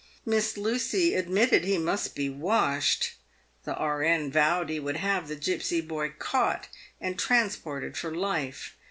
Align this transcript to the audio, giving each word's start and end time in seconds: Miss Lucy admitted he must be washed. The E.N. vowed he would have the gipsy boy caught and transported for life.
Miss 0.25 0.57
Lucy 0.57 1.13
admitted 1.13 1.63
he 1.63 1.77
must 1.77 2.15
be 2.15 2.27
washed. 2.27 3.13
The 3.65 3.73
E.N. 3.79 4.31
vowed 4.31 4.69
he 4.71 4.79
would 4.79 4.95
have 4.97 5.27
the 5.27 5.35
gipsy 5.35 5.79
boy 5.79 6.09
caught 6.17 6.69
and 6.99 7.19
transported 7.19 7.95
for 7.95 8.09
life. 8.11 8.75